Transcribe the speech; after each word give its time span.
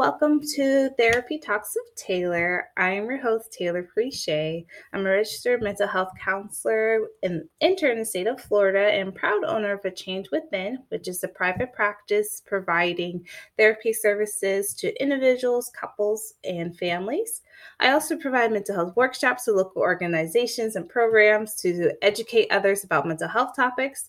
welcome 0.00 0.40
to 0.40 0.88
Therapy 0.96 1.36
Talks 1.36 1.76
with 1.76 1.94
Taylor. 1.94 2.68
I 2.78 2.92
am 2.92 3.04
your 3.04 3.20
host, 3.20 3.52
Taylor 3.52 3.86
Preche. 3.86 4.64
I'm 4.94 5.04
a 5.04 5.10
registered 5.10 5.60
mental 5.60 5.86
health 5.86 6.08
counselor 6.18 7.00
and 7.22 7.42
intern 7.60 7.90
in 7.90 7.98
the 7.98 8.04
state 8.06 8.26
of 8.26 8.40
Florida 8.40 8.94
and 8.94 9.14
proud 9.14 9.44
owner 9.44 9.74
of 9.74 9.84
A 9.84 9.90
Change 9.90 10.30
Within, 10.32 10.78
which 10.88 11.06
is 11.06 11.22
a 11.22 11.28
private 11.28 11.74
practice 11.74 12.40
providing 12.46 13.26
therapy 13.58 13.92
services 13.92 14.72
to 14.76 15.02
individuals, 15.02 15.70
couples, 15.78 16.32
and 16.44 16.74
families. 16.78 17.42
I 17.78 17.92
also 17.92 18.16
provide 18.16 18.52
mental 18.52 18.74
health 18.74 18.96
workshops 18.96 19.44
to 19.44 19.52
local 19.52 19.82
organizations 19.82 20.76
and 20.76 20.88
programs 20.88 21.56
to 21.56 21.92
educate 22.00 22.50
others 22.50 22.84
about 22.84 23.06
mental 23.06 23.28
health 23.28 23.54
topics. 23.54 24.08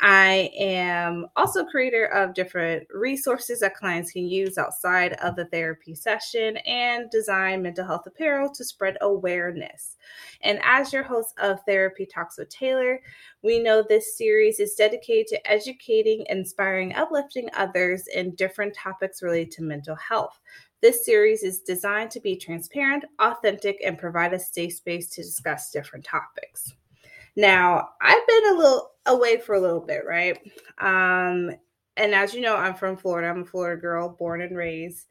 I 0.00 0.50
am 0.58 1.26
also 1.36 1.64
creator 1.64 2.06
of 2.06 2.34
different 2.34 2.86
resources 2.92 3.60
that 3.60 3.74
clients 3.74 4.12
can 4.12 4.26
use 4.26 4.58
outside 4.58 5.14
of 5.14 5.31
the 5.36 5.46
therapy 5.46 5.94
session 5.94 6.56
and 6.58 7.10
design 7.10 7.62
mental 7.62 7.86
health 7.86 8.06
apparel 8.06 8.50
to 8.54 8.64
spread 8.64 8.96
awareness. 9.00 9.96
And 10.42 10.60
as 10.62 10.92
your 10.92 11.02
host 11.02 11.34
of 11.38 11.60
Therapy 11.66 12.06
Talks 12.06 12.38
with 12.38 12.48
Taylor, 12.48 13.00
we 13.42 13.58
know 13.58 13.82
this 13.82 14.16
series 14.16 14.60
is 14.60 14.74
dedicated 14.74 15.26
to 15.28 15.50
educating, 15.50 16.24
inspiring, 16.28 16.94
uplifting 16.94 17.48
others 17.56 18.06
in 18.14 18.34
different 18.34 18.74
topics 18.74 19.22
related 19.22 19.50
to 19.52 19.62
mental 19.62 19.96
health. 19.96 20.40
This 20.80 21.04
series 21.04 21.42
is 21.42 21.60
designed 21.60 22.10
to 22.10 22.20
be 22.20 22.36
transparent, 22.36 23.04
authentic, 23.20 23.78
and 23.84 23.96
provide 23.96 24.32
a 24.32 24.38
safe 24.38 24.74
space 24.74 25.08
to 25.10 25.22
discuss 25.22 25.70
different 25.70 26.04
topics. 26.04 26.74
Now, 27.36 27.88
I've 28.00 28.26
been 28.26 28.52
a 28.52 28.58
little 28.58 28.90
away 29.06 29.38
for 29.38 29.54
a 29.54 29.60
little 29.60 29.80
bit, 29.80 30.02
right? 30.06 30.38
Um, 30.78 31.52
and 31.96 32.14
as 32.14 32.34
you 32.34 32.40
know, 32.40 32.56
I'm 32.56 32.74
from 32.74 32.96
Florida. 32.96 33.28
I'm 33.28 33.42
a 33.42 33.44
Florida 33.46 33.80
girl, 33.80 34.16
born 34.18 34.42
and 34.42 34.56
raised. 34.56 35.06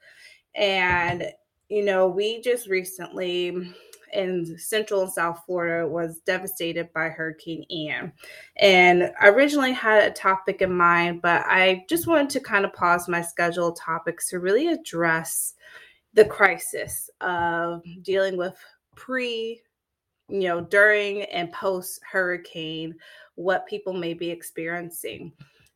And, 0.55 1.25
you 1.69 1.85
know, 1.85 2.07
we 2.07 2.41
just 2.41 2.67
recently 2.67 3.73
in 4.13 4.57
central 4.57 5.03
and 5.03 5.11
south 5.11 5.41
Florida 5.45 5.87
was 5.87 6.19
devastated 6.25 6.91
by 6.93 7.09
Hurricane 7.09 7.65
Ian. 7.71 8.11
And 8.57 9.11
I 9.19 9.29
originally 9.29 9.71
had 9.71 10.03
a 10.03 10.13
topic 10.13 10.61
in 10.61 10.73
mind, 10.73 11.21
but 11.21 11.43
I 11.45 11.85
just 11.89 12.07
wanted 12.07 12.29
to 12.31 12.39
kind 12.39 12.65
of 12.65 12.73
pause 12.73 13.07
my 13.07 13.21
scheduled 13.21 13.77
topics 13.77 14.29
to 14.29 14.39
really 14.39 14.67
address 14.67 15.53
the 16.13 16.25
crisis 16.25 17.09
of 17.21 17.81
dealing 18.01 18.37
with 18.37 18.55
pre, 18.95 19.61
you 20.27 20.41
know, 20.41 20.61
during 20.61 21.23
and 21.23 21.51
post 21.53 21.99
hurricane, 22.09 22.95
what 23.35 23.67
people 23.67 23.93
may 23.93 24.13
be 24.13 24.29
experiencing. 24.29 25.31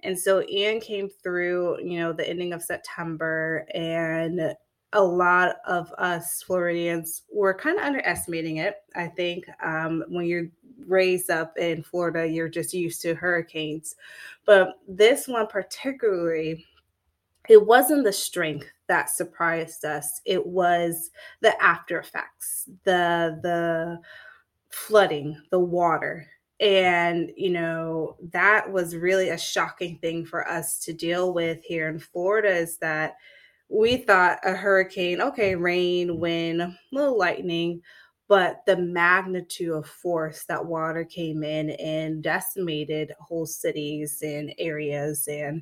And 0.06 0.18
so 0.18 0.44
Ian 0.48 0.80
came 0.80 1.10
through, 1.10 1.84
you 1.84 2.00
know, 2.00 2.14
the 2.14 2.28
ending 2.28 2.54
of 2.54 2.62
September 2.62 3.68
and 3.74 4.56
a 4.94 5.04
lot 5.04 5.58
of 5.66 5.92
us 5.98 6.44
Floridians 6.44 7.24
were 7.34 7.54
kind 7.54 7.78
of 7.78 7.84
underestimating 7.84 8.58
it. 8.58 8.76
I 8.96 9.08
think 9.08 9.46
um, 9.62 10.04
when 10.08 10.26
you're 10.26 10.48
raised 10.88 11.30
up 11.30 11.58
in 11.58 11.84
Florida, 11.84 12.26
you're 12.28 12.48
just 12.48 12.74
used 12.74 13.02
to 13.02 13.16
hurricanes. 13.16 13.96
But 14.46 14.76
this 14.88 15.28
one, 15.28 15.48
particularly, 15.48 16.66
it 17.50 17.66
wasn't 17.66 18.06
the 18.06 18.14
strength 18.14 18.68
that 18.88 19.10
surprised 19.10 19.84
us, 19.84 20.22
it 20.26 20.46
was 20.46 21.10
the 21.42 21.62
after 21.62 22.00
effects, 22.00 22.70
the, 22.84 23.40
the, 23.42 24.00
flooding 24.76 25.42
the 25.52 25.60
water 25.60 26.28
and 26.60 27.32
you 27.36 27.50
know 27.50 28.16
that 28.32 28.72
was 28.72 28.96
really 28.96 29.30
a 29.30 29.38
shocking 29.38 29.98
thing 30.00 30.26
for 30.26 30.48
us 30.48 30.80
to 30.80 30.94
deal 30.94 31.34
with 31.34 31.62
here 31.64 31.90
in 31.90 32.00
florida 32.00 32.50
is 32.50 32.78
that 32.78 33.16
we 33.70 33.98
thought 33.98 34.40
a 34.44 34.54
hurricane, 34.54 35.22
okay, 35.22 35.56
rain, 35.56 36.20
wind, 36.20 36.76
little 36.92 37.18
lightning, 37.18 37.82
but 38.28 38.62
the 38.66 38.78
magnitude 38.78 39.72
of 39.72 39.88
force 39.88 40.46
that 40.46 40.66
water 40.66 41.04
came 41.04 41.44
in 41.44 41.72
and 41.72 42.24
decimated 42.24 43.14
whole 43.20 43.46
cities 43.46 44.22
and 44.24 44.54
areas 44.58 45.28
and 45.28 45.62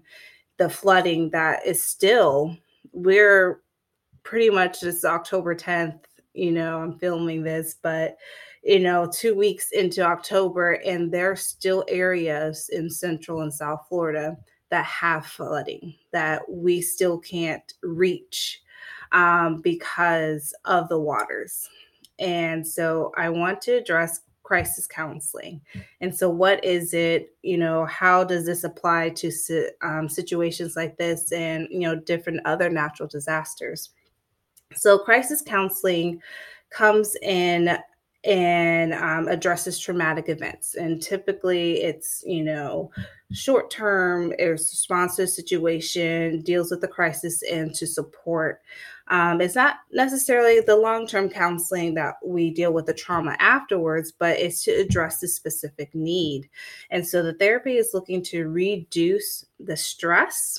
the 0.57 0.69
flooding 0.69 1.29
that 1.31 1.65
is 1.65 1.83
still 1.83 2.55
we're 2.91 3.61
pretty 4.23 4.49
much 4.49 4.79
this 4.79 5.03
October 5.03 5.55
10th, 5.55 5.99
you 6.33 6.51
know, 6.51 6.79
I'm 6.79 6.99
filming 6.99 7.43
this, 7.43 7.75
but 7.81 8.17
you 8.63 8.79
know, 8.79 9.09
two 9.11 9.35
weeks 9.35 9.71
into 9.71 10.01
October, 10.01 10.73
and 10.85 11.11
there 11.11 11.31
are 11.31 11.35
still 11.35 11.83
areas 11.87 12.69
in 12.69 12.89
central 12.89 13.41
and 13.41 13.53
south 13.53 13.85
Florida 13.89 14.37
that 14.69 14.85
have 14.85 15.25
flooding 15.25 15.93
that 16.11 16.41
we 16.49 16.81
still 16.81 17.19
can't 17.19 17.73
reach 17.83 18.61
um, 19.11 19.61
because 19.61 20.53
of 20.65 20.87
the 20.89 20.99
waters. 20.99 21.69
And 22.19 22.65
so 22.65 23.11
I 23.17 23.29
want 23.29 23.61
to 23.63 23.73
address 23.73 24.21
crisis 24.43 24.87
counseling. 24.87 25.61
And 26.01 26.15
so, 26.15 26.29
what 26.29 26.63
is 26.63 26.93
it? 26.93 27.35
You 27.41 27.57
know, 27.57 27.85
how 27.85 28.23
does 28.23 28.45
this 28.45 28.63
apply 28.63 29.09
to 29.09 29.31
um, 29.81 30.07
situations 30.07 30.75
like 30.75 30.97
this 30.97 31.31
and, 31.31 31.67
you 31.69 31.81
know, 31.81 31.95
different 31.95 32.41
other 32.45 32.69
natural 32.69 33.07
disasters? 33.07 33.89
So, 34.75 34.97
crisis 34.97 35.41
counseling 35.41 36.21
comes 36.69 37.15
in 37.21 37.77
and 38.25 38.93
um, 38.93 39.27
addresses 39.27 39.77
traumatic 39.77 40.29
events. 40.29 40.75
And 40.75 41.01
typically 41.01 41.81
it's, 41.81 42.23
you 42.25 42.43
know, 42.43 42.89
short 43.33 43.69
term, 43.69 44.33
it's 44.39 44.71
response 44.71 45.17
to 45.17 45.23
a 45.23 45.27
situation, 45.27 46.41
deals 46.41 46.71
with 46.71 46.81
the 46.81 46.87
crisis, 46.87 47.43
and 47.43 47.73
to 47.75 47.85
support. 47.85 48.61
Um, 49.09 49.41
it's 49.41 49.55
not 49.55 49.77
necessarily 49.91 50.61
the 50.61 50.77
long 50.77 51.05
term 51.05 51.29
counseling 51.29 51.95
that 51.95 52.15
we 52.25 52.51
deal 52.51 52.71
with 52.71 52.85
the 52.85 52.93
trauma 52.93 53.35
afterwards, 53.39 54.13
but 54.13 54.39
it's 54.39 54.63
to 54.63 54.71
address 54.71 55.19
the 55.19 55.27
specific 55.27 55.93
need. 55.93 56.49
And 56.89 57.05
so 57.05 57.21
the 57.21 57.33
therapy 57.33 57.77
is 57.77 57.91
looking 57.93 58.23
to 58.23 58.47
reduce 58.47 59.45
the 59.59 59.75
stress, 59.75 60.57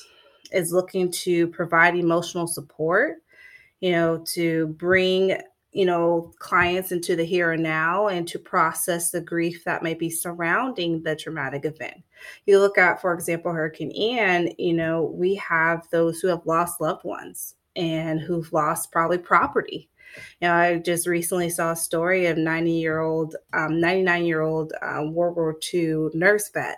is 0.51 0.71
looking 0.71 1.11
to 1.11 1.47
provide 1.47 1.95
emotional 1.95 2.45
support, 2.45 3.23
you 3.79 3.91
know, 3.91 4.23
to 4.33 4.67
bring 4.67 5.39
you 5.75 5.85
know 5.85 6.31
clients 6.39 6.93
into 6.93 7.17
the 7.17 7.25
here 7.25 7.51
and 7.51 7.61
now 7.61 8.07
and 8.07 8.25
to 8.29 8.39
process 8.39 9.11
the 9.11 9.19
grief 9.19 9.65
that 9.65 9.83
may 9.83 9.93
be 9.93 10.09
surrounding 10.09 11.03
the 11.03 11.15
traumatic 11.15 11.65
event. 11.65 12.01
You 12.45 12.59
look 12.59 12.77
at 12.77 13.01
for 13.01 13.13
example 13.13 13.51
hurricane 13.51 13.91
ian 13.93 14.53
you 14.57 14.73
know 14.73 15.13
we 15.13 15.35
have 15.35 15.85
those 15.91 16.21
who 16.21 16.29
have 16.29 16.45
lost 16.45 16.79
loved 16.79 17.03
ones 17.03 17.55
and 17.75 18.21
who've 18.21 18.51
lost 18.53 18.93
probably 18.93 19.17
property. 19.17 19.89
You 20.39 20.47
know 20.47 20.53
i 20.53 20.77
just 20.77 21.07
recently 21.07 21.49
saw 21.49 21.71
a 21.71 21.75
story 21.75 22.27
of 22.27 22.37
90 22.37 22.71
year 22.71 22.99
old 22.99 23.35
um, 23.51 23.81
99 23.81 24.25
year 24.25 24.41
old 24.41 24.71
uh, 24.81 25.03
world 25.03 25.35
war 25.35 25.59
ii 25.73 26.07
nurse 26.13 26.49
vet 26.53 26.77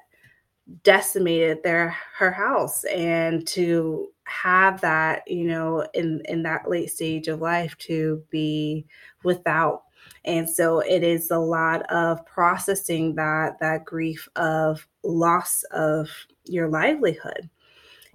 decimated 0.84 1.62
their 1.64 1.96
her 2.18 2.32
house 2.32 2.84
and 2.86 3.48
to 3.48 4.10
have 4.28 4.82
that 4.82 5.24
you 5.28 5.46
know 5.46 5.86
in 5.94 6.22
in 6.26 6.44
that 6.44 6.70
late 6.70 6.92
stage 6.92 7.28
of 7.28 7.42
life 7.42 7.78
to 7.80 8.24
be 8.30 8.86
without. 9.24 9.84
And 10.26 10.50
so 10.50 10.80
it 10.80 11.04
is 11.04 11.32
a 11.32 11.40
lot 11.40 11.84
of 11.92 12.26
processing 12.26 13.16
that 13.16 13.60
that 13.60 13.86
grief 13.86 14.28
of 14.36 14.88
loss 15.04 15.64
of 15.72 16.10
your 16.46 16.70
livelihood 16.70 17.50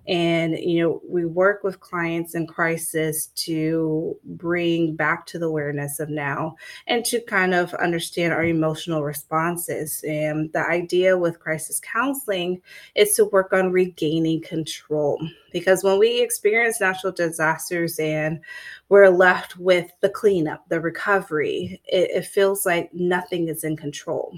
and, 0.09 0.59
you 0.59 0.83
know, 0.83 1.01
we 1.09 1.25
work 1.25 1.63
with 1.63 1.81
clients 1.81 2.35
in 2.35 2.47
crisis 2.47 3.27
to 3.27 4.17
bring 4.25 4.97
back 4.97 5.27
to 5.27 5.39
the 5.39 5.47
awareness 5.47 6.01
of 6.01 6.09
now 6.09 6.57
and 6.89 7.05
to 7.05 7.21
kind 7.21 7.55
of 7.55 7.73
understand 7.75 8.33
our 8.33 8.45
emotional 8.45 9.05
responses. 9.05 10.03
And 10.07 10.53
the 10.53 10.67
idea 10.67 11.17
with 11.17 11.39
crisis 11.39 11.81
counseling 11.81 12.61
is 12.97 13.15
to 13.15 13.27
work 13.27 13.53
on 13.53 13.71
regaining 13.71 14.43
control. 14.43 15.21
Because 15.53 15.85
when 15.85 15.99
we 15.99 16.21
experience 16.21 16.81
natural 16.81 17.13
disasters 17.13 17.99
and 17.99 18.41
we're 18.89 19.11
left 19.11 19.57
with 19.57 19.91
the 20.01 20.09
cleanup, 20.09 20.69
the 20.69 20.81
recovery, 20.81 21.81
it, 21.85 22.11
it 22.11 22.27
feels 22.27 22.67
like 22.67 22.93
nothing 22.93 23.49
is 23.49 23.63
in 23.63 23.77
control 23.77 24.37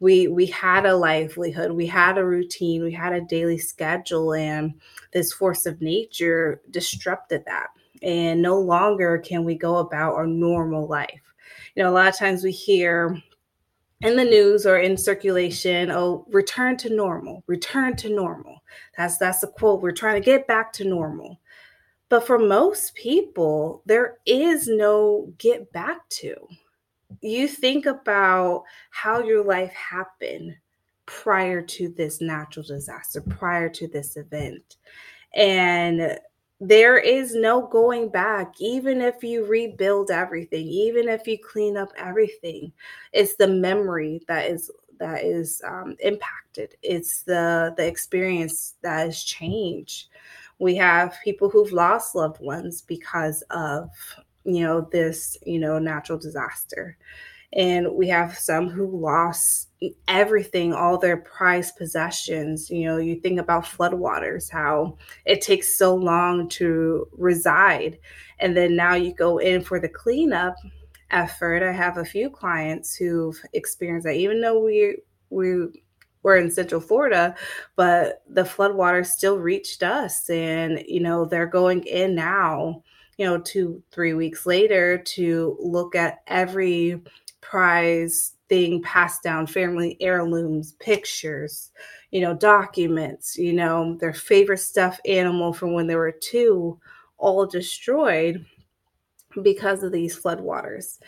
we 0.00 0.26
we 0.28 0.46
had 0.46 0.86
a 0.86 0.96
livelihood 0.96 1.70
we 1.70 1.86
had 1.86 2.18
a 2.18 2.24
routine 2.24 2.82
we 2.82 2.92
had 2.92 3.12
a 3.12 3.20
daily 3.20 3.58
schedule 3.58 4.32
and 4.34 4.72
this 5.12 5.32
force 5.32 5.66
of 5.66 5.80
nature 5.80 6.60
disrupted 6.70 7.44
that. 7.44 7.68
And 8.02 8.40
no 8.40 8.58
longer 8.58 9.18
can 9.18 9.44
we 9.44 9.54
go 9.54 9.76
about 9.76 10.14
our 10.14 10.26
normal 10.26 10.88
life. 10.88 11.20
You 11.74 11.82
know 11.82 11.90
a 11.90 11.92
lot 11.92 12.08
of 12.08 12.16
times 12.16 12.42
we 12.42 12.50
hear 12.50 13.20
in 14.00 14.16
the 14.16 14.24
news 14.24 14.64
or 14.64 14.78
in 14.78 14.96
circulation 14.96 15.90
oh 15.90 16.26
return 16.30 16.76
to 16.78 16.94
normal 16.94 17.44
return 17.46 17.94
to 17.96 18.08
normal. 18.08 18.62
That's 18.96 19.18
that's 19.18 19.40
the 19.40 19.48
quote 19.48 19.82
we're 19.82 19.92
trying 19.92 20.20
to 20.20 20.24
get 20.24 20.46
back 20.46 20.72
to 20.74 20.84
normal. 20.88 21.40
But 22.08 22.26
for 22.26 22.38
most 22.38 22.94
people 22.94 23.82
there 23.84 24.16
is 24.24 24.66
no 24.66 25.32
get 25.36 25.70
back 25.72 26.08
to 26.08 26.34
you 27.20 27.48
think 27.48 27.86
about 27.86 28.64
how 28.90 29.22
your 29.22 29.44
life 29.44 29.72
happened 29.72 30.56
prior 31.06 31.60
to 31.60 31.88
this 31.88 32.20
natural 32.20 32.64
disaster, 32.64 33.20
prior 33.20 33.68
to 33.68 33.88
this 33.88 34.16
event. 34.16 34.76
And 35.34 36.18
there 36.60 36.98
is 36.98 37.34
no 37.34 37.66
going 37.66 38.10
back 38.10 38.52
even 38.60 39.00
if 39.00 39.24
you 39.24 39.46
rebuild 39.46 40.10
everything 40.10 40.66
even 40.66 41.08
if 41.08 41.26
you 41.26 41.38
clean 41.38 41.74
up 41.74 41.90
everything 41.96 42.70
it's 43.12 43.34
the 43.36 43.48
memory 43.48 44.20
that 44.28 44.50
is 44.50 44.70
that 44.98 45.24
is 45.24 45.62
um, 45.66 45.96
impacted 46.00 46.74
it's 46.82 47.22
the 47.22 47.72
the 47.78 47.86
experience 47.86 48.74
that 48.82 49.06
has 49.06 49.24
changed 49.24 50.08
we 50.58 50.76
have 50.76 51.16
people 51.24 51.48
who've 51.48 51.72
lost 51.72 52.14
loved 52.14 52.42
ones 52.42 52.82
because 52.82 53.42
of 53.48 53.88
you 54.44 54.60
know 54.62 54.88
this 54.92 55.36
you 55.44 55.58
know 55.58 55.78
natural 55.78 56.18
disaster. 56.18 56.96
And 57.52 57.94
we 57.94 58.06
have 58.08 58.38
some 58.38 58.68
who 58.68 58.86
lost 58.86 59.70
everything 60.06 60.72
all 60.72 60.98
their 60.98 61.16
prized 61.16 61.76
possessions. 61.76 62.70
You 62.70 62.86
know 62.86 62.96
you 62.98 63.20
think 63.20 63.40
about 63.40 63.64
floodwaters 63.64 64.50
how 64.50 64.96
it 65.24 65.40
takes 65.40 65.76
so 65.76 65.94
long 65.94 66.48
to 66.50 67.08
reside. 67.12 67.98
And 68.38 68.56
then 68.56 68.76
now 68.76 68.94
you 68.94 69.12
go 69.14 69.38
in 69.38 69.62
for 69.62 69.80
the 69.80 69.88
cleanup 69.88 70.56
effort. 71.10 71.62
I 71.62 71.72
have 71.72 71.98
a 71.98 72.04
few 72.04 72.30
clients 72.30 72.94
who've 72.94 73.40
experienced 73.52 74.06
that. 74.06 74.14
Even 74.14 74.40
though 74.40 74.60
we 74.60 74.98
we 75.30 75.66
were 76.22 76.36
in 76.36 76.50
central 76.50 76.82
florida 76.82 77.34
but 77.76 78.22
the 78.28 78.42
floodwaters 78.42 79.06
still 79.06 79.38
reached 79.38 79.82
us. 79.82 80.28
And 80.30 80.82
you 80.86 81.00
know 81.00 81.24
they're 81.24 81.46
going 81.46 81.84
in 81.84 82.14
now 82.14 82.82
you 83.20 83.26
know 83.26 83.38
two 83.38 83.82
three 83.92 84.14
weeks 84.14 84.46
later 84.46 84.96
to 84.96 85.54
look 85.60 85.94
at 85.94 86.20
every 86.26 87.02
prize 87.42 88.32
thing 88.48 88.80
passed 88.82 89.22
down 89.22 89.46
family 89.46 89.98
heirlooms 90.00 90.72
pictures 90.80 91.70
you 92.12 92.22
know 92.22 92.32
documents 92.32 93.36
you 93.36 93.52
know 93.52 93.94
their 94.00 94.14
favorite 94.14 94.56
stuffed 94.56 95.06
animal 95.06 95.52
from 95.52 95.74
when 95.74 95.86
they 95.86 95.96
were 95.96 96.10
two 96.10 96.80
all 97.18 97.44
destroyed 97.44 98.42
because 99.42 99.82
of 99.82 99.92
these 99.92 100.18
floodwaters 100.18 100.98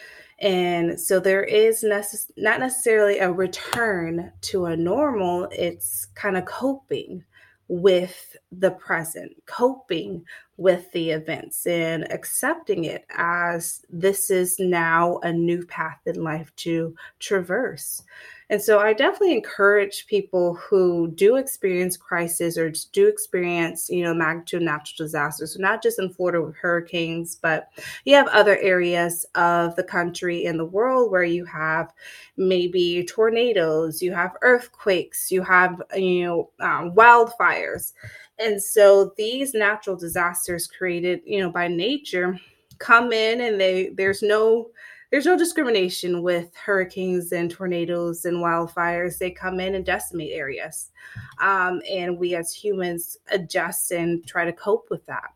and 0.40 1.00
so 1.00 1.18
there 1.18 1.44
is 1.44 1.82
necess- 1.82 2.30
not 2.36 2.60
necessarily 2.60 3.20
a 3.20 3.32
return 3.32 4.30
to 4.42 4.66
a 4.66 4.76
normal 4.76 5.48
it's 5.50 6.04
kind 6.14 6.36
of 6.36 6.44
coping 6.44 7.24
with 7.68 8.36
the 8.50 8.70
present, 8.72 9.32
coping 9.46 10.24
with 10.56 10.90
the 10.92 11.10
events, 11.10 11.66
and 11.66 12.10
accepting 12.12 12.84
it 12.84 13.04
as 13.16 13.84
this 13.88 14.30
is 14.30 14.58
now 14.58 15.18
a 15.22 15.32
new 15.32 15.64
path 15.66 16.00
in 16.06 16.22
life 16.22 16.54
to 16.56 16.94
traverse. 17.18 18.02
And 18.52 18.60
so 18.60 18.80
I 18.80 18.92
definitely 18.92 19.32
encourage 19.32 20.06
people 20.06 20.56
who 20.56 21.10
do 21.14 21.36
experience 21.36 21.96
crisis 21.96 22.58
or 22.58 22.70
do 22.92 23.08
experience, 23.08 23.88
you 23.88 24.04
know, 24.04 24.12
magnitude 24.12 24.60
natural 24.60 25.06
disasters. 25.06 25.54
So 25.54 25.60
not 25.62 25.82
just 25.82 25.98
in 25.98 26.10
Florida 26.10 26.42
with 26.42 26.54
hurricanes, 26.56 27.34
but 27.34 27.70
you 28.04 28.14
have 28.14 28.26
other 28.28 28.58
areas 28.58 29.24
of 29.36 29.74
the 29.76 29.82
country 29.82 30.44
and 30.44 30.60
the 30.60 30.66
world 30.66 31.10
where 31.10 31.24
you 31.24 31.46
have 31.46 31.94
maybe 32.36 33.06
tornadoes, 33.08 34.02
you 34.02 34.12
have 34.12 34.36
earthquakes, 34.42 35.30
you 35.32 35.40
have, 35.42 35.80
you 35.96 36.26
know, 36.26 36.50
um, 36.60 36.92
wildfires. 36.92 37.94
And 38.38 38.62
so 38.62 39.14
these 39.16 39.54
natural 39.54 39.96
disasters 39.96 40.66
created, 40.66 41.22
you 41.24 41.40
know, 41.40 41.50
by 41.50 41.68
nature 41.68 42.38
come 42.78 43.12
in 43.12 43.40
and 43.40 43.58
they 43.58 43.90
there's 43.94 44.22
no 44.22 44.68
there's 45.12 45.26
no 45.26 45.36
discrimination 45.36 46.22
with 46.22 46.56
hurricanes 46.56 47.32
and 47.32 47.50
tornadoes 47.50 48.24
and 48.24 48.38
wildfires. 48.38 49.18
They 49.18 49.30
come 49.30 49.60
in 49.60 49.74
and 49.74 49.84
decimate 49.84 50.32
areas. 50.32 50.90
Um, 51.38 51.82
and 51.88 52.18
we 52.18 52.34
as 52.34 52.50
humans 52.50 53.18
adjust 53.30 53.90
and 53.90 54.26
try 54.26 54.46
to 54.46 54.54
cope 54.54 54.88
with 54.88 55.04
that. 55.04 55.34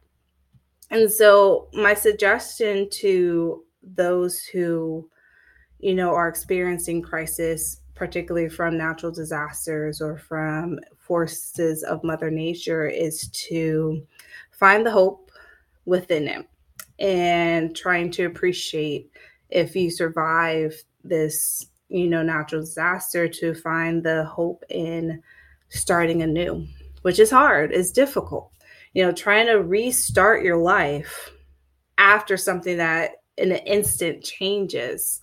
And 0.90 1.12
so, 1.12 1.68
my 1.74 1.92
suggestion 1.92 2.88
to 2.90 3.64
those 3.82 4.40
who, 4.44 5.10
you 5.78 5.94
know, 5.94 6.08
are 6.14 6.28
experiencing 6.28 7.02
crisis, 7.02 7.82
particularly 7.94 8.48
from 8.48 8.78
natural 8.78 9.12
disasters 9.12 10.00
or 10.00 10.16
from 10.16 10.80
forces 10.96 11.82
of 11.82 12.02
Mother 12.02 12.30
Nature, 12.30 12.86
is 12.86 13.28
to 13.28 14.06
find 14.52 14.86
the 14.86 14.90
hope 14.90 15.30
within 15.84 16.28
it 16.28 16.48
and 16.98 17.76
trying 17.76 18.10
to 18.12 18.24
appreciate 18.24 19.10
if 19.50 19.76
you 19.76 19.90
survive 19.90 20.74
this, 21.04 21.66
you 21.88 22.08
know, 22.08 22.22
natural 22.22 22.62
disaster 22.62 23.28
to 23.28 23.54
find 23.54 24.02
the 24.02 24.24
hope 24.24 24.64
in 24.68 25.22
starting 25.68 26.22
anew, 26.22 26.66
which 27.02 27.18
is 27.18 27.30
hard, 27.30 27.72
is 27.72 27.92
difficult. 27.92 28.50
You 28.92 29.04
know, 29.04 29.12
trying 29.12 29.46
to 29.46 29.62
restart 29.62 30.42
your 30.42 30.56
life 30.56 31.30
after 31.98 32.36
something 32.36 32.76
that 32.78 33.12
in 33.36 33.52
an 33.52 33.58
instant 33.58 34.24
changes 34.24 35.22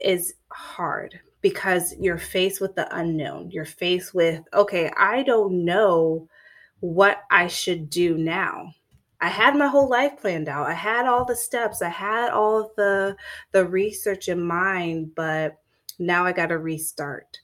is 0.00 0.34
hard 0.50 1.18
because 1.40 1.94
you're 2.00 2.18
faced 2.18 2.60
with 2.60 2.74
the 2.74 2.92
unknown. 2.96 3.50
You're 3.50 3.64
faced 3.64 4.14
with, 4.14 4.42
okay, 4.52 4.90
I 4.96 5.22
don't 5.22 5.64
know 5.64 6.28
what 6.80 7.22
I 7.30 7.46
should 7.46 7.90
do 7.90 8.16
now. 8.18 8.72
I 9.24 9.28
had 9.28 9.56
my 9.56 9.68
whole 9.68 9.88
life 9.88 10.20
planned 10.20 10.50
out. 10.50 10.66
I 10.66 10.74
had 10.74 11.06
all 11.06 11.24
the 11.24 11.34
steps. 11.34 11.80
I 11.80 11.88
had 11.88 12.30
all 12.30 12.72
the 12.76 13.16
the 13.52 13.64
research 13.64 14.28
in 14.28 14.38
mind, 14.42 15.14
but 15.14 15.56
now 15.98 16.26
I 16.26 16.32
got 16.32 16.48
to 16.48 16.58
restart. 16.58 17.40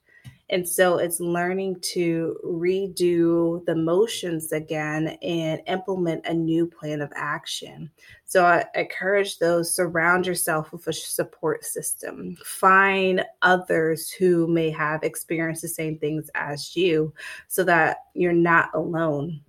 And 0.51 0.69
so 0.69 0.99
it's 0.99 1.21
learning 1.21 1.81
to 1.95 2.39
redo 2.45 3.65
the 3.65 3.77
motions 3.77 4.53
again 4.53 5.17
and 5.23 5.63
implement 5.69 6.27
a 6.27 6.35
new 6.35 6.67
plan 6.67 7.01
of 7.01 7.11
action. 7.17 7.91
So 8.27 8.45
I 8.45 8.67
encourage 8.75 9.39
those 9.39 9.75
surround 9.75 10.27
yourself 10.27 10.73
with 10.73 10.87
a 10.87 10.93
support 10.93 11.65
system. 11.65 12.37
Find 12.45 13.25
others 13.41 14.11
who 14.11 14.47
may 14.47 14.69
have 14.69 15.03
experienced 15.03 15.63
the 15.63 15.69
same 15.69 15.97
things 15.97 16.29
as 16.35 16.77
you 16.77 17.15
so 17.49 17.65
that 17.65 17.99
you're 18.13 18.35
not 18.35 18.69
alone 18.75 19.41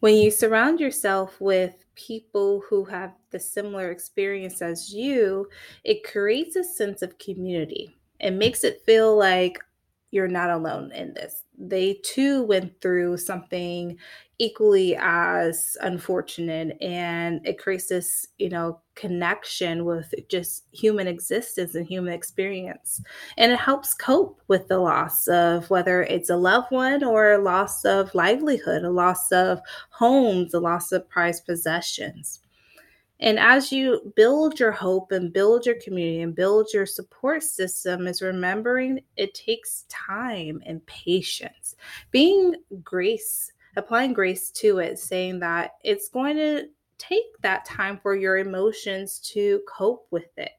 when 0.00 0.16
you 0.16 0.30
surround 0.30 0.80
yourself 0.80 1.40
with 1.40 1.84
people 1.94 2.62
who 2.68 2.84
have 2.84 3.12
the 3.30 3.38
similar 3.38 3.90
experience 3.90 4.62
as 4.62 4.92
you, 4.92 5.48
it 5.84 6.04
creates 6.04 6.56
a 6.56 6.64
sense 6.64 7.02
of 7.02 7.18
community. 7.18 7.96
It 8.18 8.32
makes 8.32 8.64
it 8.64 8.82
feel 8.84 9.16
like 9.16 9.58
you're 10.10 10.28
not 10.28 10.50
alone 10.50 10.92
in 10.92 11.14
this. 11.14 11.44
They 11.58 12.00
too 12.02 12.42
went 12.42 12.80
through 12.80 13.18
something 13.18 13.98
equally 14.40 14.96
as 14.98 15.76
unfortunate 15.82 16.74
and 16.80 17.46
it 17.46 17.58
creates 17.58 17.88
this 17.88 18.26
you 18.38 18.48
know 18.48 18.80
connection 18.94 19.84
with 19.84 20.14
just 20.30 20.64
human 20.72 21.06
existence 21.06 21.74
and 21.74 21.86
human 21.86 22.14
experience 22.14 23.02
and 23.36 23.52
it 23.52 23.58
helps 23.58 23.92
cope 23.92 24.40
with 24.48 24.66
the 24.68 24.78
loss 24.78 25.28
of 25.28 25.68
whether 25.68 26.04
it's 26.04 26.30
a 26.30 26.36
loved 26.36 26.70
one 26.70 27.04
or 27.04 27.32
a 27.32 27.38
loss 27.38 27.84
of 27.84 28.14
livelihood 28.14 28.82
a 28.82 28.90
loss 28.90 29.30
of 29.30 29.60
homes 29.90 30.54
a 30.54 30.58
loss 30.58 30.90
of 30.90 31.06
prized 31.10 31.44
possessions 31.44 32.40
and 33.20 33.38
as 33.38 33.70
you 33.70 34.12
build 34.16 34.58
your 34.58 34.72
hope 34.72 35.12
and 35.12 35.32
build 35.32 35.66
your 35.66 35.76
community 35.76 36.22
and 36.22 36.34
build 36.34 36.68
your 36.72 36.86
support 36.86 37.42
system, 37.42 38.06
is 38.06 38.22
remembering 38.22 39.00
it 39.16 39.34
takes 39.34 39.84
time 39.88 40.62
and 40.66 40.84
patience. 40.86 41.76
Being 42.10 42.54
grace 42.82 43.52
applying 43.76 44.12
grace 44.12 44.50
to 44.50 44.78
it, 44.78 44.98
saying 44.98 45.40
that 45.40 45.72
it's 45.84 46.08
going 46.08 46.36
to 46.36 46.68
take 46.98 47.40
that 47.40 47.64
time 47.64 47.98
for 47.98 48.14
your 48.14 48.36
emotions 48.36 49.18
to 49.18 49.60
cope 49.66 50.06
with 50.10 50.36
it 50.36 50.52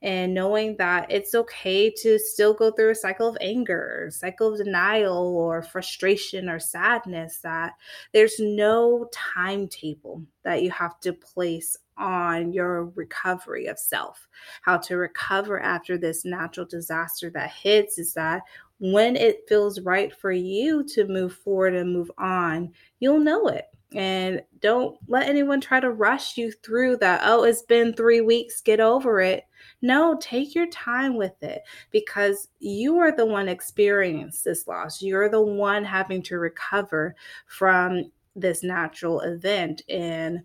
and 0.00 0.32
knowing 0.32 0.74
that 0.78 1.06
it's 1.10 1.34
okay 1.34 1.90
to 1.90 2.18
still 2.18 2.54
go 2.54 2.70
through 2.70 2.90
a 2.90 2.94
cycle 2.94 3.28
of 3.28 3.36
anger 3.42 4.08
cycle 4.10 4.52
of 4.52 4.58
denial 4.58 5.36
or 5.36 5.62
frustration 5.62 6.48
or 6.48 6.58
sadness 6.58 7.38
that 7.38 7.74
there's 8.12 8.40
no 8.40 9.06
timetable 9.12 10.22
that 10.44 10.62
you 10.62 10.70
have 10.70 10.98
to 10.98 11.12
place 11.12 11.76
on 12.02 12.52
your 12.52 12.86
recovery 12.96 13.66
of 13.66 13.78
self 13.78 14.28
how 14.62 14.76
to 14.76 14.96
recover 14.96 15.60
after 15.60 15.96
this 15.96 16.24
natural 16.24 16.66
disaster 16.66 17.30
that 17.30 17.50
hits 17.50 17.98
is 17.98 18.12
that 18.14 18.42
when 18.82 19.14
it 19.14 19.44
feels 19.48 19.80
right 19.80 20.12
for 20.12 20.32
you 20.32 20.82
to 20.82 21.06
move 21.06 21.32
forward 21.34 21.72
and 21.72 21.92
move 21.92 22.10
on, 22.18 22.72
you'll 22.98 23.20
know 23.20 23.46
it. 23.46 23.66
And 23.94 24.42
don't 24.60 24.98
let 25.06 25.28
anyone 25.28 25.60
try 25.60 25.78
to 25.78 25.92
rush 25.92 26.36
you 26.36 26.50
through 26.50 26.96
that. 26.96 27.20
Oh, 27.22 27.44
it's 27.44 27.62
been 27.62 27.92
three 27.92 28.22
weeks, 28.22 28.60
get 28.60 28.80
over 28.80 29.20
it. 29.20 29.44
No, 29.82 30.18
take 30.20 30.54
your 30.54 30.66
time 30.68 31.16
with 31.16 31.40
it 31.42 31.62
because 31.92 32.48
you 32.58 32.98
are 32.98 33.14
the 33.14 33.26
one 33.26 33.48
experiencing 33.48 34.50
this 34.50 34.66
loss. 34.66 35.00
You're 35.00 35.28
the 35.28 35.42
one 35.42 35.84
having 35.84 36.22
to 36.24 36.38
recover 36.38 37.14
from 37.46 38.10
this 38.34 38.64
natural 38.64 39.20
event. 39.20 39.82
And 39.88 40.40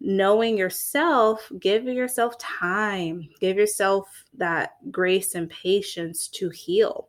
knowing 0.00 0.56
yourself, 0.56 1.50
give 1.58 1.84
yourself 1.84 2.38
time, 2.38 3.28
give 3.40 3.56
yourself 3.56 4.24
that 4.34 4.72
grace 4.90 5.34
and 5.34 5.50
patience 5.50 6.28
to 6.28 6.48
heal 6.50 7.08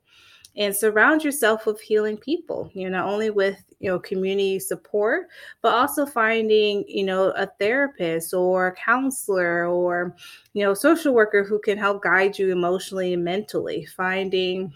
and 0.58 0.76
surround 0.76 1.24
yourself 1.24 1.66
with 1.66 1.80
healing 1.80 2.18
people 2.18 2.70
you 2.74 2.90
know 2.90 2.98
not 2.98 3.08
only 3.08 3.30
with 3.30 3.64
you 3.80 3.90
know 3.90 4.00
community 4.00 4.60
support 4.60 5.28
but 5.62 5.74
also 5.74 6.06
finding 6.06 6.84
you 6.88 7.04
know 7.04 7.30
a 7.32 7.48
therapist 7.60 8.34
or 8.34 8.68
a 8.68 8.76
counselor 8.76 9.68
or 9.68 10.16
you 10.54 10.64
know 10.64 10.74
social 10.74 11.14
worker 11.14 11.44
who 11.44 11.60
can 11.60 11.78
help 11.78 12.04
guide 12.04 12.38
you 12.38 12.52
emotionally 12.52 13.14
and 13.14 13.24
mentally 13.24 13.86
finding 13.86 14.72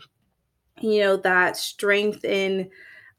you 0.82 1.02
know 1.02 1.18
that 1.18 1.58
strength 1.58 2.24
in 2.24 2.70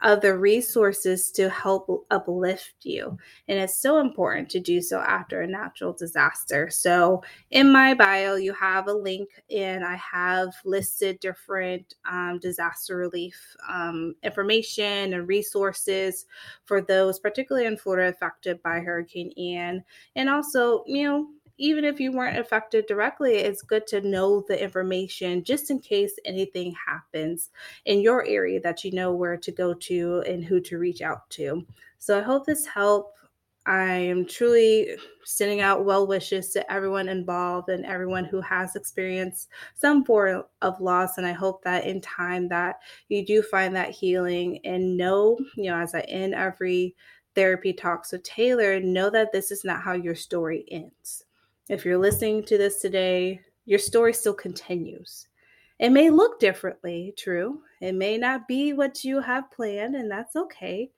other 0.05 0.39
resources 0.39 1.31
to 1.33 1.49
help 1.49 2.07
uplift 2.11 2.75
you. 2.83 3.17
And 3.49 3.59
it's 3.59 3.81
so 3.81 3.99
important 3.99 4.51
to 4.51 4.61
do 4.61 4.81
so 4.81 5.01
after 5.01 5.41
a 5.41 5.47
natural 5.47 5.95
disaster. 5.95 6.69
So, 6.71 7.23
in 7.51 7.73
my 7.73 7.95
bio, 7.95 8.37
you 8.37 8.53
have 8.53 8.87
a 8.87 8.93
link, 8.93 9.31
and 9.51 9.85
I 9.85 9.97
have 9.97 10.51
listed 10.65 11.19
different 11.21 11.95
um, 12.09 12.39
disaster 12.41 12.97
relief 12.97 13.57
um, 13.69 14.15
information 14.23 15.15
and 15.15 15.27
resources 15.27 16.27
for 16.67 16.83
those, 16.83 17.19
particularly 17.19 17.67
in 17.67 17.79
Florida, 17.79 18.09
affected 18.09 18.63
by 18.63 18.81
Hurricane 18.81 19.33
Ian. 19.39 19.83
And 20.17 20.29
also, 20.29 20.85
you 20.87 21.05
know, 21.05 21.29
even 21.59 21.85
if 21.85 22.01
you 22.01 22.13
weren't 22.13 22.39
affected 22.39 22.87
directly, 22.87 23.35
it's 23.35 23.63
good 23.63 23.87
to 23.89 24.01
know 24.01 24.45
the 24.49 24.61
information 24.61 25.45
just 25.45 25.71
in 25.71 25.79
case 25.79 26.15
anything 26.25 26.75
happens 26.87 27.51
in 27.85 28.01
your 28.01 28.27
area 28.27 28.61
that 28.61 28.85
you 28.85 28.93
know 28.93 29.13
where 29.13 29.37
to 29.37 29.53
go 29.53 29.73
to 29.75 30.23
and 30.27 30.45
who 30.45 30.61
to 30.61 30.79
reach 30.79 31.01
out 31.01 31.29
to. 31.31 31.65
So 31.99 32.19
I 32.19 32.23
hope 32.23 32.47
this 32.47 32.67
helped. 32.67 33.19
I 33.67 33.93
am 33.93 34.27
truly 34.27 34.91
sending 35.25 35.63
out 35.63 35.87
well 35.87 36.07
wishes 36.07 36.51
to 36.51 36.71
everyone 36.71 37.09
involved 37.09 37.71
and 37.71 37.87
everyone 37.87 38.27
who 38.27 38.43
has 38.43 38.77
experienced 38.77 39.49
some 39.75 40.05
form 40.05 40.43
of 40.61 40.81
loss. 40.83 41.17
And 41.17 41.27
I 41.27 41.33
hope 41.33 41.65
that 41.65 41.87
in 41.87 42.03
time 42.03 42.49
that 42.49 42.81
you 43.09 43.25
do 43.25 43.41
find 43.41 43.75
that 43.75 43.91
healing 43.91 44.59
and 44.65 44.99
know, 44.99 45.39
you 45.57 45.71
know, 45.71 45.79
as 45.79 45.95
I 45.95 46.01
end 46.01 46.35
every 46.35 46.95
therapy 47.35 47.73
talks 47.73 48.13
with 48.13 48.23
Taylor, 48.23 48.81
know 48.81 49.09
that 49.09 49.33
this 49.33 49.51
is 49.51 49.65
not 49.65 49.83
how 49.83 49.95
your 49.95 50.15
story 50.15 50.67
ends. 50.71 51.25
If 51.69 51.87
you're 51.87 51.99
listening 51.99 52.45
to 52.45 52.59
this 52.59 52.81
today, 52.81 53.41
your 53.65 53.79
story 53.79 54.13
still 54.13 54.35
continues. 54.35 55.29
It 55.79 55.91
may 55.91 56.11
look 56.11 56.39
differently, 56.39 57.15
true. 57.17 57.63
It 57.81 57.95
may 57.95 58.19
not 58.19 58.47
be 58.47 58.75
what 58.75 59.03
you 59.03 59.21
have 59.21 59.51
planned, 59.51 59.97
and 59.97 60.11
that's 60.11 60.37
okay. 60.37 60.91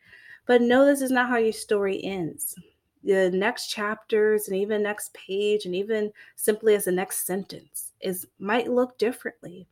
But 0.46 0.62
know 0.62 0.84
this 0.84 1.02
is 1.02 1.12
not 1.12 1.28
how 1.28 1.36
your 1.36 1.52
story 1.52 2.02
ends. 2.02 2.56
The 3.04 3.30
next 3.30 3.68
chapters 3.68 4.48
and 4.48 4.56
even 4.56 4.82
next 4.82 5.14
page 5.14 5.66
and 5.66 5.74
even 5.74 6.10
simply 6.34 6.74
as 6.74 6.86
the 6.86 6.92
next 6.92 7.26
sentence 7.26 7.92
is 8.00 8.26
might 8.40 8.68
look 8.68 8.98
differently. 8.98 9.68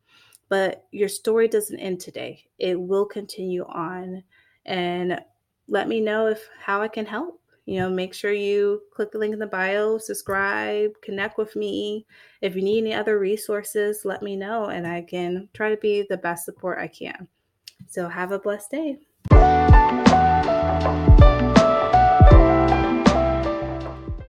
But 0.48 0.86
your 0.92 1.08
story 1.08 1.48
doesn't 1.48 1.80
end 1.80 2.00
today. 2.00 2.44
It 2.60 2.80
will 2.80 3.06
continue 3.06 3.64
on. 3.64 4.22
And 4.66 5.20
let 5.66 5.88
me 5.88 6.00
know 6.00 6.28
if 6.28 6.48
how 6.60 6.80
I 6.80 6.88
can 6.88 7.06
help 7.06 7.40
you 7.66 7.78
know 7.78 7.88
make 7.88 8.14
sure 8.14 8.32
you 8.32 8.82
click 8.92 9.10
the 9.12 9.18
link 9.18 9.32
in 9.32 9.38
the 9.38 9.46
bio 9.46 9.98
subscribe 9.98 10.90
connect 11.02 11.38
with 11.38 11.56
me. 11.56 12.06
If 12.40 12.56
you 12.56 12.62
need 12.62 12.78
any 12.78 12.94
other 12.94 13.18
resources 13.18 14.04
let 14.04 14.22
me 14.22 14.36
know 14.36 14.66
and 14.66 14.86
i 14.86 15.02
can 15.02 15.48
try 15.54 15.70
to 15.70 15.76
be 15.76 16.06
the 16.08 16.18
best 16.18 16.44
support 16.44 16.78
i 16.78 16.88
can. 16.88 17.28
So 17.88 18.08
have 18.08 18.32
a 18.32 18.38
blessed 18.38 18.70
day 18.70 18.98